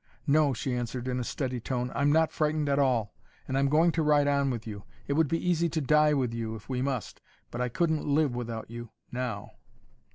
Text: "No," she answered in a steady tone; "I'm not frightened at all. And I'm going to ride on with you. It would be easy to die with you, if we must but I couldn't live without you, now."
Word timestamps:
"No," 0.25 0.51
she 0.51 0.73
answered 0.73 1.07
in 1.07 1.19
a 1.19 1.23
steady 1.23 1.59
tone; 1.59 1.91
"I'm 1.93 2.11
not 2.11 2.31
frightened 2.31 2.67
at 2.69 2.79
all. 2.79 3.13
And 3.47 3.55
I'm 3.55 3.69
going 3.69 3.91
to 3.91 4.01
ride 4.01 4.27
on 4.27 4.49
with 4.49 4.65
you. 4.65 4.83
It 5.07 5.13
would 5.13 5.27
be 5.27 5.37
easy 5.37 5.69
to 5.69 5.79
die 5.79 6.15
with 6.15 6.33
you, 6.33 6.55
if 6.55 6.67
we 6.67 6.81
must 6.81 7.21
but 7.51 7.61
I 7.61 7.69
couldn't 7.69 8.07
live 8.07 8.33
without 8.35 8.71
you, 8.71 8.89
now." 9.11 9.51